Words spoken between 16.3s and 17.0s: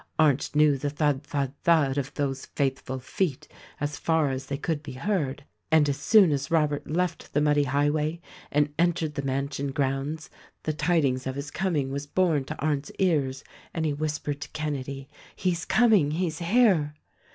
here